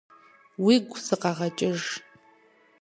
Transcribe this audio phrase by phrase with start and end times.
[0.65, 1.81] Уигу сыкъэгъэкӀыж.